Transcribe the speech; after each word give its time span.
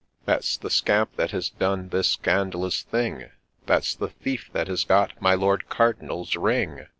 That 0.25 0.43
's 0.43 0.57
the 0.57 0.71
scamp 0.71 1.15
that 1.17 1.29
has 1.29 1.51
done 1.51 1.89
this 1.89 2.07
scandalous 2.07 2.81
thing! 2.81 3.29
That 3.67 3.83
's 3.85 3.93
the 3.93 4.09
thief 4.09 4.49
that 4.51 4.67
has 4.67 4.83
got 4.83 5.13
my 5.21 5.35
Lord 5.35 5.69
Cardinal's 5.69 6.31
King 6.33 6.87